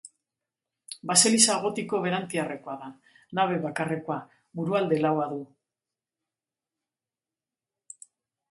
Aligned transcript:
Baseliza 1.09 1.57
gotiko 1.65 1.99
berantiarrekoa 2.05 2.77
da, 2.85 2.89
nabe 3.39 3.59
bakarrekoa, 3.67 4.17
burualde 4.61 5.01
laua 5.05 5.31
du. 5.35 5.39